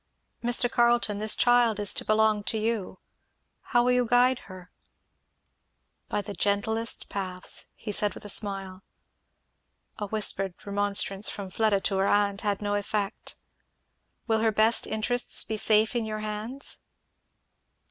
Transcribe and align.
"Mr. 0.41 0.67
Carleton, 0.67 1.19
this 1.19 1.35
child 1.35 1.79
is 1.79 1.93
to 1.93 2.03
belong 2.03 2.41
to 2.45 2.57
you 2.57 2.97
how 3.65 3.83
will 3.83 3.91
you 3.91 4.03
guide 4.05 4.39
her?" 4.49 4.71
"By 6.09 6.23
the 6.23 6.33
gentlest 6.33 7.07
paths," 7.07 7.67
he 7.75 7.91
said 7.91 8.15
with 8.15 8.25
a 8.25 8.27
smile. 8.27 8.81
A 9.99 10.07
whispered 10.07 10.55
remonstrance 10.65 11.29
from 11.29 11.51
Fleda 11.51 11.81
to 11.81 11.97
her 11.97 12.07
aunt 12.07 12.41
had 12.41 12.63
no 12.63 12.73
effect. 12.73 13.37
"Will 14.25 14.39
her 14.39 14.51
best 14.51 14.87
interests 14.87 15.43
be 15.43 15.55
safe 15.55 15.95
in 15.95 16.05
your 16.07 16.21
hands?" 16.21 16.79